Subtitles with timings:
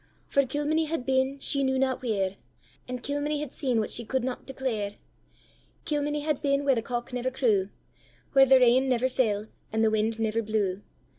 [0.27, 2.37] For Kilmeny had been, she knew not where,
[2.87, 4.95] And Kilmeny had seen what she could not declare;
[5.85, 7.69] Kilmeny had been where the cock never crew,
[8.33, 10.81] Where the rain never fell, and the wind never blew.